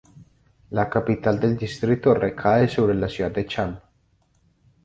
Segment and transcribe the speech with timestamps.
[0.71, 3.79] La capital del distrito recae sobre la ciudad de Cham.